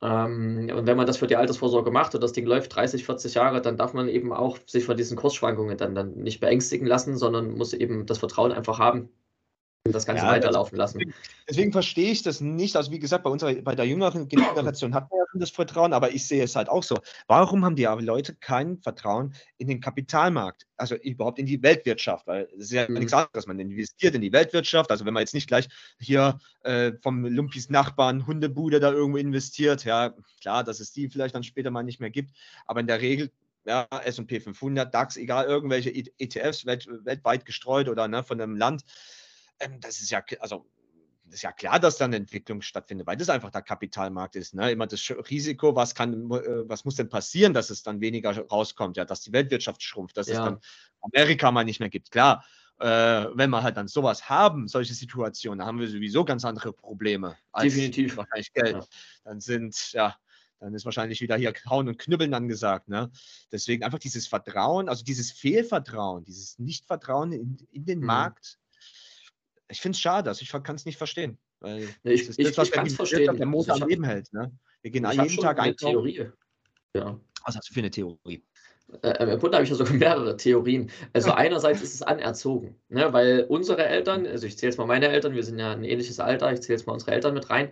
[0.00, 3.34] Ähm, und wenn man das für die Altersvorsorge macht und das Ding läuft 30, 40
[3.34, 7.16] Jahre, dann darf man eben auch sich von diesen Kursschwankungen dann, dann nicht beängstigen lassen,
[7.16, 9.10] sondern muss eben das Vertrauen einfach haben,
[9.92, 10.98] das Ganze ja, weiterlaufen lassen.
[10.98, 11.14] Deswegen,
[11.48, 12.76] deswegen, verstehe ich das nicht.
[12.76, 15.92] Also wie gesagt, bei unserer, bei der jüngeren Generation hat man ja schon das Vertrauen,
[15.92, 16.98] aber ich sehe es halt auch so.
[17.26, 22.26] Warum haben die Leute kein Vertrauen in den Kapitalmarkt, also überhaupt in die Weltwirtschaft?
[22.26, 22.94] Weil es ist ja mhm.
[22.94, 24.90] nichts anderes, dass man investiert in die Weltwirtschaft.
[24.90, 29.84] Also wenn man jetzt nicht gleich hier äh, vom Lumpis Nachbarn Hundebude da irgendwo investiert,
[29.84, 32.32] ja klar, dass es die vielleicht dann später mal nicht mehr gibt,
[32.66, 33.30] aber in der Regel
[33.68, 38.82] ja, S&P 500, DAX, egal, irgendwelche ETFs welt, weltweit gestreut oder ne, von einem Land,
[39.60, 40.66] ähm, das ist ja, also
[41.30, 44.54] ist ja klar, dass da eine Entwicklung stattfindet, weil das einfach der Kapitalmarkt ist.
[44.54, 44.70] Ne?
[44.70, 48.96] Immer das Risiko, was kann, äh, was muss denn passieren, dass es dann weniger rauskommt,
[48.96, 50.34] ja, dass die Weltwirtschaft schrumpft, dass ja.
[50.34, 50.60] es dann
[51.00, 52.10] Amerika mal nicht mehr gibt.
[52.10, 52.44] Klar,
[52.80, 52.86] äh,
[53.34, 57.36] wenn wir halt dann sowas haben, solche Situationen, dann haben wir sowieso ganz andere Probleme.
[57.60, 58.16] Definitiv.
[58.16, 58.76] Wahrscheinlich Geld.
[58.76, 58.86] Ja.
[59.24, 60.16] Dann sind, ja,
[60.60, 62.88] dann ist wahrscheinlich wieder hier Hauen und Knüppeln angesagt.
[62.88, 63.10] Ne?
[63.52, 68.06] Deswegen einfach dieses Vertrauen, also dieses Fehlvertrauen, dieses Nichtvertrauen in, in den mhm.
[68.06, 68.58] Markt,
[69.68, 71.38] ich finde es schade, also ich kann es nicht verstehen.
[71.60, 73.36] Weil ich, das das, was ich, ich verstehen.
[73.36, 74.32] der Motor am Leben hält.
[74.32, 74.52] Ne?
[74.82, 76.30] Wir gehen jeden Tag eine Theorie.
[76.94, 77.20] Ja.
[77.44, 78.44] Was hast du für eine Theorie?
[79.02, 80.90] Äh, Im Grunde habe ich ja sogar mehrere Theorien.
[81.12, 85.08] Also einerseits ist es anerzogen, ne, weil unsere Eltern, also ich zähle jetzt mal meine
[85.08, 87.70] Eltern, wir sind ja ein ähnliches Alter, ich zähle jetzt mal unsere Eltern mit rein,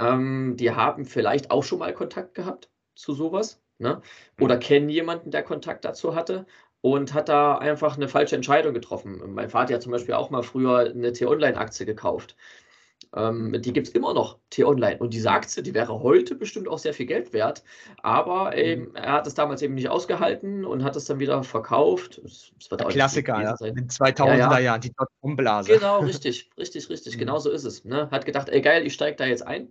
[0.00, 3.62] ähm, die haben vielleicht auch schon mal Kontakt gehabt zu sowas.
[3.78, 4.02] Ne?
[4.38, 6.46] Oder kennen jemanden, der Kontakt dazu hatte
[6.82, 9.20] und hat da einfach eine falsche Entscheidung getroffen.
[9.34, 12.36] Mein Vater hat zum Beispiel auch mal früher eine T-Online-Aktie gekauft.
[13.14, 14.98] Ähm, die gibt es immer noch, T-Online.
[14.98, 17.64] Und diese Aktie, die wäre heute bestimmt auch sehr viel Geld wert.
[18.02, 18.94] Aber mhm.
[18.94, 22.20] er hat es damals eben nicht ausgehalten und hat es dann wieder verkauft.
[22.22, 23.56] Das, das Klassiker, ja.
[23.66, 24.58] in 2000er ja, ja.
[24.58, 25.72] Jahren, die Dotcom-Blase.
[25.72, 27.16] Genau, richtig, richtig, richtig.
[27.16, 27.18] Mhm.
[27.18, 27.84] Genau so ist es.
[27.84, 28.08] Ne?
[28.10, 29.68] Hat gedacht, ey geil, ich steige da jetzt ein.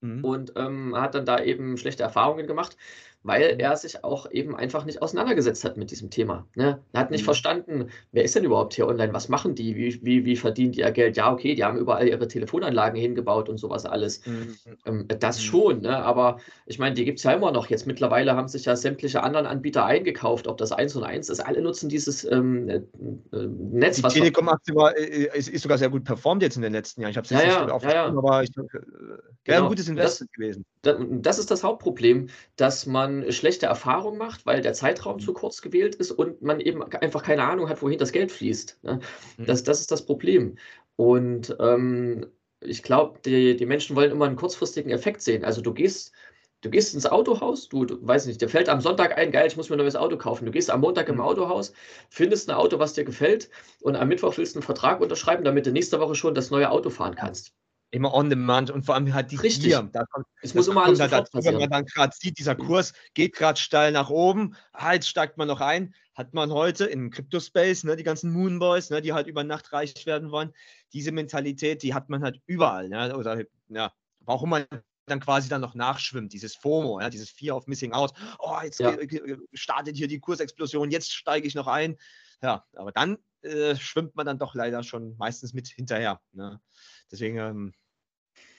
[0.00, 0.24] Mhm.
[0.24, 2.76] Und ähm, hat dann da eben schlechte Erfahrungen gemacht
[3.22, 3.60] weil mhm.
[3.60, 6.46] er sich auch eben einfach nicht auseinandergesetzt hat mit diesem Thema.
[6.54, 6.80] Ne?
[6.92, 7.26] Er hat nicht mhm.
[7.26, 10.80] verstanden, wer ist denn überhaupt hier online, was machen die, wie, wie, wie verdienen die
[10.80, 11.16] ihr Geld?
[11.16, 14.26] Ja, okay, die haben überall ihre Telefonanlagen hingebaut und sowas alles.
[14.26, 14.56] Mhm.
[14.86, 15.42] Ähm, das mhm.
[15.42, 15.96] schon, ne?
[15.96, 17.66] aber ich meine, die gibt es ja immer noch.
[17.68, 21.40] Jetzt mittlerweile haben sich ja sämtliche anderen Anbieter eingekauft, ob das 1 und 1 ist.
[21.40, 22.76] Alle nutzen dieses ähm, äh,
[23.32, 24.02] äh Netz.
[24.02, 27.10] Die Telekom-Aktie äh, ist, ist, sogar sehr gut performt jetzt in den letzten Jahren.
[27.10, 28.06] Ich habe es jetzt ja, nicht ja, ja, ja.
[28.06, 28.62] aber ich, äh,
[29.44, 29.62] genau.
[29.62, 30.64] ein gutes Investment das, gewesen.
[30.82, 35.94] Das ist das Hauptproblem, dass man schlechte Erfahrungen macht, weil der Zeitraum zu kurz gewählt
[35.94, 38.82] ist und man eben einfach keine Ahnung hat, wohin das Geld fließt.
[38.82, 38.98] Ne?
[39.38, 39.46] Mhm.
[39.46, 40.56] Das, das ist das Problem.
[40.96, 42.26] Und ähm,
[42.60, 45.44] ich glaube, die, die Menschen wollen immer einen kurzfristigen Effekt sehen.
[45.44, 46.12] Also du gehst,
[46.62, 49.56] du gehst ins Autohaus, du, du weißt nicht, dir fällt am Sonntag ein, geil, ich
[49.56, 50.46] muss mir ein neues Auto kaufen.
[50.46, 51.22] Du gehst am Montag im mhm.
[51.22, 51.72] Autohaus,
[52.10, 53.50] findest ein Auto, was dir gefällt
[53.82, 56.70] und am Mittwoch willst du einen Vertrag unterschreiben, damit du nächste Woche schon das neue
[56.70, 57.54] Auto fahren kannst
[57.92, 59.64] immer on demand und vor allem halt die Richtig.
[59.64, 59.88] Gier.
[59.92, 62.94] Da kommt, es muss immer alles da dazu, wenn man dann gerade sieht, dieser Kurs
[63.14, 64.56] geht gerade steil nach oben,
[64.92, 69.02] jetzt steigt man noch ein, hat man heute im Crypto-Space, ne, die ganzen Moonboys, ne,
[69.02, 70.52] die halt über Nacht reich werden wollen,
[70.94, 74.64] diese Mentalität, die hat man halt überall, ne, oder ja, warum man
[75.06, 78.80] dann quasi dann noch nachschwimmt, dieses FOMO, ja, dieses Fear of Missing Out, oh, jetzt
[78.80, 78.96] ja.
[79.52, 81.98] startet hier die Kursexplosion, jetzt steige ich noch ein,
[82.40, 86.20] ja, aber dann äh, schwimmt man dann doch leider schon meistens mit hinterher.
[86.32, 86.60] Ne?
[87.10, 87.74] Deswegen ähm,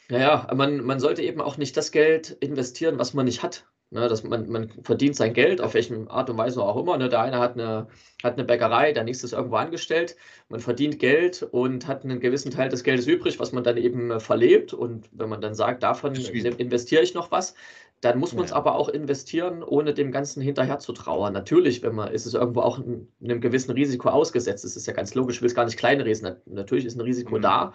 [0.10, 3.66] ja, ja, man, man sollte eben auch nicht das Geld investieren, was man nicht hat.
[3.94, 6.98] Ne, dass man, man verdient sein Geld, auf welche Art und Weise auch immer.
[6.98, 7.10] Ne?
[7.10, 7.86] Der eine hat eine,
[8.24, 10.16] hat eine Bäckerei, der nächste ist irgendwo angestellt.
[10.50, 14.10] Man verdient Geld und hat einen gewissen Teil des Geldes übrig, was man dann eben
[14.10, 14.74] äh, verlebt.
[14.74, 17.54] Und wenn man dann sagt, davon investiere ich noch was,
[18.02, 18.58] dann muss man es ja.
[18.58, 21.32] aber auch investieren, ohne dem Ganzen hinterher zu trauern.
[21.32, 24.64] Natürlich, wenn man, ist es irgendwo auch einem gewissen Risiko ausgesetzt.
[24.66, 26.36] Das ist ja ganz logisch, ich will es gar nicht kleinreden.
[26.48, 27.44] Natürlich ist ein Risiko mhm.
[27.44, 27.74] da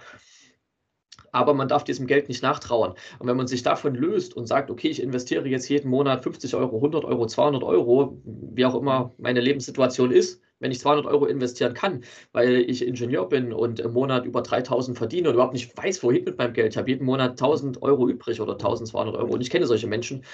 [1.32, 2.94] aber man darf diesem Geld nicht nachtrauern.
[3.18, 6.54] Und wenn man sich davon löst und sagt, okay, ich investiere jetzt jeden Monat 50
[6.54, 11.26] Euro, 100 Euro, 200 Euro, wie auch immer meine Lebenssituation ist, wenn ich 200 Euro
[11.26, 15.76] investieren kann, weil ich Ingenieur bin und im Monat über 3000 verdiene und überhaupt nicht
[15.76, 16.72] weiß, wohin mit meinem Geld.
[16.72, 20.24] Ich habe jeden Monat 1000 Euro übrig oder 1200 Euro und ich kenne solche Menschen,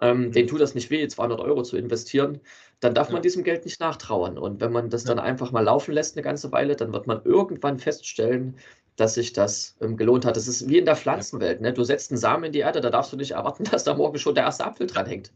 [0.00, 2.40] ähm, denen tut das nicht weh, 200 Euro zu investieren.
[2.80, 4.36] Dann darf man diesem Geld nicht nachtrauern.
[4.36, 7.22] Und wenn man das dann einfach mal laufen lässt eine ganze Weile, dann wird man
[7.24, 8.56] irgendwann feststellen,
[8.96, 10.36] dass sich das ähm, gelohnt hat.
[10.36, 11.60] Das ist wie in der Pflanzenwelt.
[11.60, 11.72] Ne?
[11.72, 14.18] Du setzt einen Samen in die Erde, da darfst du nicht erwarten, dass da morgen
[14.18, 15.32] schon der erste Apfel dran hängt.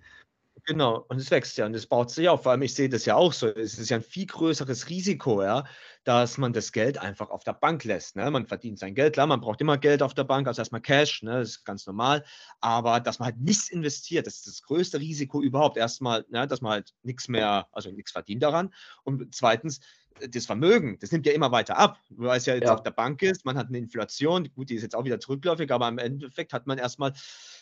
[0.68, 2.42] Genau, und es wächst ja und es baut sich auf.
[2.42, 3.47] Vor allem, ich sehe das ja auch so.
[3.47, 5.64] Es ist ja ein viel größeres Risiko, ja,
[6.05, 8.16] dass man das Geld einfach auf der Bank lässt.
[8.16, 8.31] Ne?
[8.31, 11.23] Man verdient sein Geld, klar, man braucht immer Geld auf der Bank, also erstmal Cash,
[11.23, 11.38] ne?
[11.38, 12.23] das ist ganz normal.
[12.61, 15.79] Aber dass man halt nichts investiert, das ist das größte Risiko überhaupt.
[15.79, 16.47] Erstmal, ne?
[16.47, 18.75] dass man halt nichts mehr, also nichts verdient daran.
[19.05, 19.81] Und zweitens,
[20.28, 21.98] das Vermögen, das nimmt ja immer weiter ab.
[22.11, 22.74] Weil es ja jetzt ja.
[22.74, 25.70] auf der Bank ist, man hat eine Inflation, gut, die ist jetzt auch wieder zurückläufig,
[25.70, 27.12] aber im Endeffekt hat man erstmal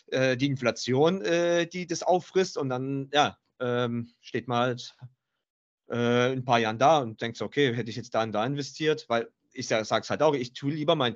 [0.07, 4.95] äh, die Inflation, äh, die das auffrisst und dann, ja, ähm, steht man halt
[5.89, 8.45] äh, ein paar Jahren da und denkt so, okay, hätte ich jetzt da und da
[8.45, 11.15] investiert, weil ich ja, sage es halt auch, ich tue lieber mein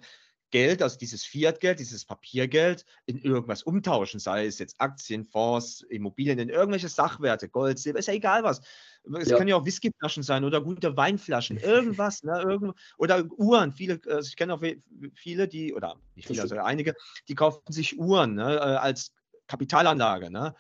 [0.51, 6.39] Geld, also dieses Fiat-Geld, dieses Papiergeld, in irgendwas umtauschen, sei es jetzt Aktien, Fonds, Immobilien,
[6.39, 8.61] in irgendwelche Sachwerte, Gold, Silber, ist ja egal was.
[9.19, 9.37] Es ja.
[9.37, 13.71] können ja auch Whiskyflaschen sein oder gute Weinflaschen, irgendwas, ne, irgend, oder Uhren.
[13.71, 14.61] Viele, also ich kenne auch
[15.15, 16.93] viele, die, oder nicht viele, also einige,
[17.27, 19.13] die kaufen sich Uhren ne, äh, als
[19.47, 20.29] Kapitalanlage.
[20.29, 20.55] Ne?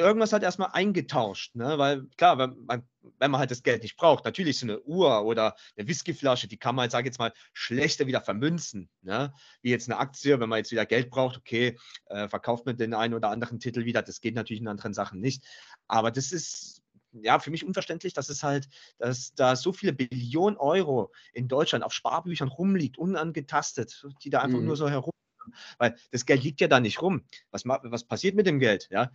[0.00, 1.54] Irgendwas halt erstmal eingetauscht.
[1.54, 1.78] Ne?
[1.78, 5.24] Weil klar, wenn man, wenn man halt das Geld nicht braucht, natürlich so eine Uhr
[5.24, 8.88] oder eine Whiskyflasche, die kann man, sage jetzt mal, schlechter wieder vermünzen.
[9.02, 9.32] Ne?
[9.60, 12.94] Wie jetzt eine Aktie, wenn man jetzt wieder Geld braucht, okay, äh, verkauft man den
[12.94, 14.02] einen oder anderen Titel wieder.
[14.02, 15.44] Das geht natürlich in anderen Sachen nicht.
[15.88, 20.56] Aber das ist ja, für mich unverständlich, dass es halt, dass da so viele Billionen
[20.56, 24.66] Euro in Deutschland auf Sparbüchern rumliegt, unangetastet, die da einfach mhm.
[24.66, 25.12] nur so herum
[25.78, 27.24] weil das Geld liegt ja da nicht rum.
[27.50, 28.88] Was, was passiert mit dem Geld?
[28.90, 29.10] Ja?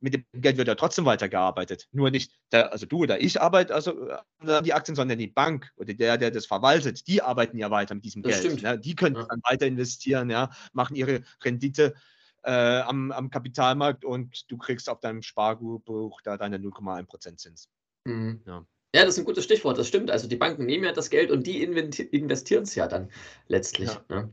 [0.00, 1.88] Mit dem Geld wird ja trotzdem weitergearbeitet.
[1.92, 5.70] Nur nicht, der, also du oder ich arbeite also äh, die Aktien, sondern die Bank
[5.76, 8.62] oder der, der das verwaltet, die arbeiten ja weiter mit diesem das Geld.
[8.62, 8.76] Ja.
[8.76, 9.26] Die können ja.
[9.28, 11.94] dann weiter investieren, ja, machen ihre Rendite
[12.42, 17.68] äh, am, am Kapitalmarkt und du kriegst auf deinem Sparbuch da deine 0,1% Zins.
[18.04, 18.42] Mhm.
[18.46, 18.66] Ja.
[18.94, 20.08] Ja, das ist ein gutes Stichwort, das stimmt.
[20.08, 23.10] Also die Banken nehmen ja das Geld und die investieren es ja dann
[23.48, 23.90] letztlich.
[23.90, 24.04] Ja.
[24.08, 24.30] Ne?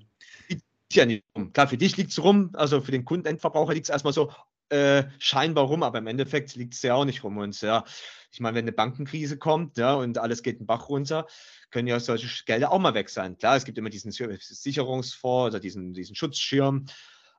[0.93, 1.51] ja nicht rum.
[1.53, 4.31] Klar, für dich liegt es rum, also für den Kunden, Endverbraucher liegt es erstmal so,
[4.71, 7.37] äh, scheinbar rum, aber im Endeffekt liegt es ja auch nicht rum.
[7.37, 7.83] Und ja,
[8.31, 11.27] ich meine, wenn eine Bankenkrise kommt ja, und alles geht den Bach runter,
[11.71, 13.37] können ja solche Gelder auch mal weg sein.
[13.37, 16.85] Klar, es gibt immer diesen Sicherungsfonds oder diesen, diesen Schutzschirm.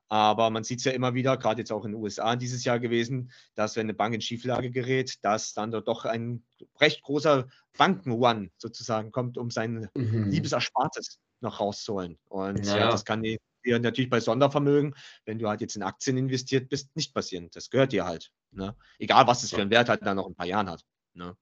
[0.09, 2.79] Aber man sieht es ja immer wieder, gerade jetzt auch in den USA dieses Jahr
[2.79, 6.45] gewesen, dass wenn eine Bank in Schieflage gerät, dass dann doch ein
[6.81, 10.29] recht großer Banken-One sozusagen kommt, um sein mhm.
[10.29, 12.19] Liebeserspartes noch rauszuholen.
[12.29, 12.77] Und ja.
[12.77, 14.95] ja das kann die dir natürlich bei Sondervermögen,
[15.25, 17.49] wenn du halt jetzt in Aktien investiert bist, nicht passieren.
[17.53, 18.31] Das gehört dir halt.
[18.51, 18.77] Ne?
[18.99, 20.85] Egal, was es für einen Wert halt dann noch ein paar Jahren hat.
[21.15, 21.37] Ne?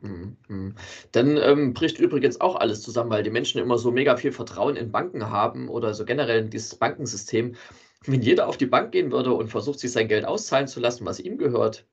[0.00, 0.74] Mhm, mhm.
[1.12, 4.76] Dann ähm, bricht übrigens auch alles zusammen, weil die Menschen immer so mega viel Vertrauen
[4.76, 7.54] in Banken haben oder so generell in dieses Bankensystem.
[8.04, 11.04] Wenn jeder auf die Bank gehen würde und versucht, sich sein Geld auszahlen zu lassen,
[11.04, 11.86] was ihm gehört,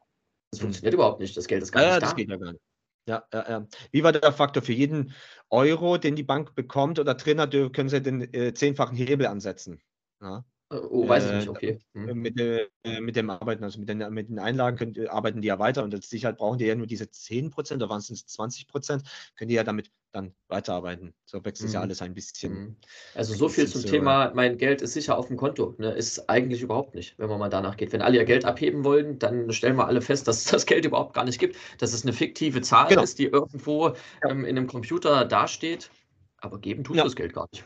[0.52, 0.64] das mhm.
[0.64, 1.38] funktioniert überhaupt nicht.
[1.38, 2.16] Das Geld ist gar ja, nicht das da.
[2.16, 2.64] Geht ja gar nicht.
[3.10, 3.68] Ja, ja.
[3.92, 4.62] Wie war der Faktor?
[4.62, 5.16] Für jeden
[5.50, 9.82] Euro, den die Bank bekommt oder drin hat, können sie den äh, zehnfachen Hebel ansetzen.
[10.22, 10.46] Ja?
[10.72, 11.80] Oh, weiß ich nicht, äh, okay.
[11.94, 12.22] Hm.
[12.22, 12.68] Mit, äh,
[13.00, 15.84] mit dem Arbeiten, also mit den, mit den Einlagen können, äh, arbeiten die ja weiter
[15.84, 19.04] und als Sicherheit brauchen die ja nur diese 10% oder waren es 20%,
[19.36, 21.16] können die ja damit dann weiterarbeiten.
[21.26, 21.86] So wächst es ja mhm.
[21.86, 22.54] alles ein bisschen.
[22.54, 22.76] Mhm.
[23.16, 25.76] Also so viel zum so, Thema, mein Geld ist sicher auf dem Konto.
[25.80, 25.92] Ne?
[25.92, 27.92] Ist eigentlich überhaupt nicht, wenn man mal danach geht.
[27.92, 30.86] Wenn alle ihr Geld abheben wollen, dann stellen wir alle fest, dass es das Geld
[30.86, 33.02] überhaupt gar nicht gibt, dass es eine fiktive Zahl genau.
[33.02, 33.96] ist, die irgendwo ja.
[34.30, 35.90] ähm, in einem Computer dasteht.
[36.38, 37.04] Aber geben tut ja.
[37.04, 37.66] das Geld gar nicht.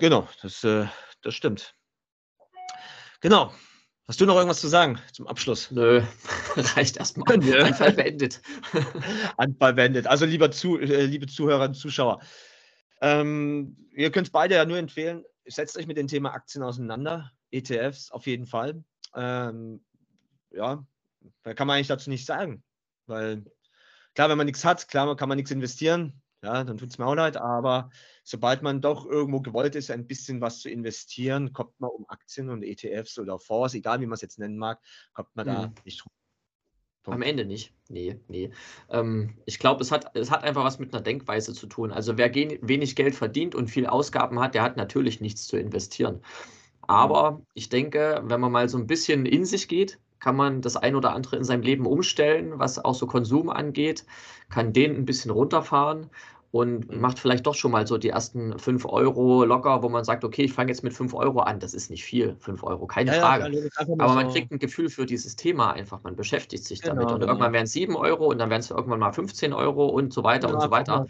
[0.00, 0.86] Genau, das, äh,
[1.22, 1.77] das stimmt.
[3.20, 3.52] Genau.
[4.06, 5.70] Hast du noch irgendwas zu sagen zum Abschluss?
[5.70, 6.02] Nö,
[6.56, 7.30] reicht erstmal.
[7.34, 8.40] Anfall beendet.
[9.36, 10.06] Anfall beendet.
[10.06, 12.20] Also lieber zu, äh, liebe Zuhörer und Zuschauer,
[13.02, 17.32] ähm, ihr könnt beide ja nur empfehlen, setzt euch mit dem Thema Aktien auseinander.
[17.50, 18.82] ETFs auf jeden Fall.
[19.14, 19.84] Ähm,
[20.50, 20.86] ja,
[21.42, 22.62] da kann man eigentlich dazu nichts sagen.
[23.06, 23.44] Weil
[24.14, 26.22] klar, wenn man nichts hat, klar, kann man nichts investieren.
[26.42, 27.90] Ja, dann tut es mir auch leid, aber
[28.22, 32.48] sobald man doch irgendwo gewollt ist, ein bisschen was zu investieren, kommt man um Aktien
[32.48, 34.80] und ETFs oder Fonds, egal wie man es jetzt nennen mag,
[35.14, 35.74] kommt man da Mhm.
[35.84, 36.12] nicht drum.
[37.14, 37.72] Am Ende nicht.
[37.88, 38.50] Nee, nee.
[38.90, 41.90] Ähm, ich glaube, es hat, es hat einfach was mit einer Denkweise zu tun.
[41.90, 46.22] Also wer wenig Geld verdient und viel Ausgaben hat, der hat natürlich nichts zu investieren.
[46.82, 50.76] Aber ich denke, wenn man mal so ein bisschen in sich geht, kann man das
[50.76, 54.04] ein oder andere in seinem Leben umstellen, was auch so Konsum angeht,
[54.50, 56.10] kann den ein bisschen runterfahren
[56.50, 60.24] und macht vielleicht doch schon mal so die ersten 5 Euro locker, wo man sagt,
[60.24, 61.60] okay, ich fange jetzt mit 5 Euro an.
[61.60, 63.44] Das ist nicht viel, 5 Euro, keine Ja, ja, Frage.
[63.44, 67.00] mal Aber man kriegt ein Gefühl für dieses Thema einfach, man beschäftigt sich damit.
[67.00, 67.32] Genau, Und genau.
[67.32, 70.24] irgendwann werden es 7 Euro und dann werden es irgendwann mal 15 Euro und so
[70.24, 70.98] weiter Genau, und so weiter.
[71.00, 71.06] mal-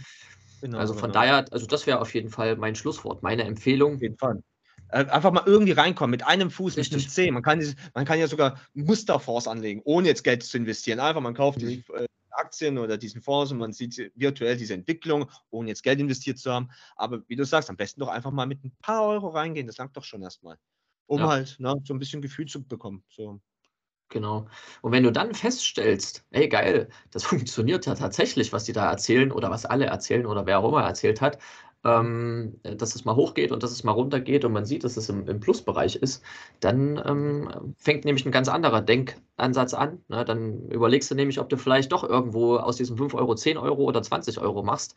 [0.61, 1.13] Genau, Also von genau.
[1.13, 3.95] daher, also das wäre auf jeden Fall mein Schlusswort, meine Empfehlung.
[3.95, 4.43] Auf jeden Fall.
[4.91, 7.13] Äh, einfach mal irgendwie reinkommen, mit einem Fuß, mit einem Richtig.
[7.13, 7.31] Zeh.
[7.31, 7.63] Man kann,
[7.95, 11.01] man kann ja sogar Musterfonds anlegen, ohne jetzt Geld zu investieren.
[11.01, 11.67] Einfach, man kauft Mhm.
[11.69, 15.83] die äh, Aktien oder diesen Fonds und man sieht sie- virtuell diese Entwicklung, ohne jetzt
[15.83, 16.71] Geld investiert zu haben.
[16.97, 19.67] Aber wie du sagst, am besten doch einfach mal mit ein paar Euro reingehen.
[19.67, 20.57] Das langt doch schon erstmal.
[21.07, 21.29] Um Ja.
[21.29, 23.03] halt ne, so ein bisschen Gefühl zu bekommen.
[23.09, 23.41] So.
[24.11, 24.47] Genau.
[24.81, 29.33] Und wenn du dann feststellst, ey geil, das funktioniert ja tatsächlich, was die da erzählen
[29.33, 31.39] oder was alle erzählen oder wer auch immer erzählt hat,
[31.85, 35.09] ähm, dass es mal hochgeht und dass es mal runtergeht und man sieht, dass es
[35.09, 36.23] im, im Plusbereich ist,
[36.61, 40.03] dann ähm, fängt nämlich ein ganz anderer Denkansatz an.
[40.09, 40.25] Ne?
[40.25, 43.85] Dann überlegst du nämlich, ob du vielleicht doch irgendwo aus diesen 5 Euro 10 Euro
[43.85, 44.97] oder 20 Euro machst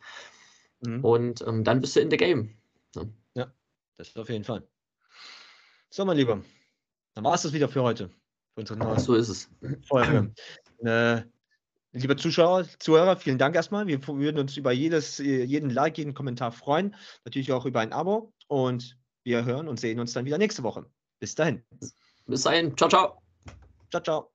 [0.84, 1.04] Mhm.
[1.04, 2.56] und ähm, dann bist du in the game.
[3.98, 4.66] Das auf jeden Fall.
[5.90, 6.42] So, mein Lieber.
[7.14, 8.08] Dann war es das wieder für heute.
[8.54, 9.50] Für unsere neue So ist es.
[9.86, 10.32] Folge.
[10.78, 11.22] äh,
[11.92, 13.86] lieber Zuschauer, Zuhörer, vielen Dank erstmal.
[13.86, 16.94] Wir würden uns über jedes, jeden Like, jeden Kommentar freuen.
[17.24, 18.32] Natürlich auch über ein Abo.
[18.48, 20.86] Und wir hören und sehen uns dann wieder nächste Woche.
[21.20, 21.62] Bis dahin.
[22.26, 22.76] Bis dahin.
[22.76, 23.22] Ciao, ciao.
[23.90, 24.31] Ciao, ciao.